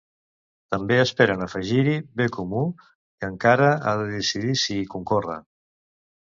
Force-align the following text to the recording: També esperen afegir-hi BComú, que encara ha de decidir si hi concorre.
També 0.75 0.95
esperen 1.01 1.45
afegir-hi 1.45 1.93
BComú, 2.21 2.63
que 2.95 3.29
encara 3.33 3.69
ha 3.77 3.95
de 4.01 4.09
decidir 4.15 4.57
si 4.63 4.79
hi 4.81 4.89
concorre. 4.97 5.39